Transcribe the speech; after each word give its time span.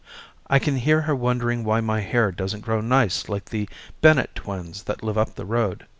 I 0.47 0.57
can 0.57 0.77
hear 0.77 1.01
her 1.01 1.13
wondering 1.15 1.63
why 1.63 1.79
my 1.79 1.99
hair 1.99 2.31
doesn't 2.31 2.61
grow 2.61 2.81
nice 2.81 3.29
like 3.29 3.45
the 3.51 3.69
Bennet 4.01 4.33
twins 4.33 4.81
that 4.85 5.03
live 5.03 5.15
up 5.15 5.35
the 5.35 5.45
road. 5.45 5.85